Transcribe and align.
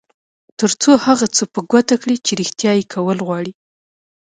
تر 0.59 0.71
څو 0.81 0.91
هغه 1.05 1.25
څه 1.35 1.43
په 1.53 1.59
ګوته 1.71 1.95
کړئ 2.01 2.17
چې 2.25 2.31
رېښتيا 2.39 2.71
یې 2.79 2.85
کول 2.93 3.17
غواړئ. 3.27 3.51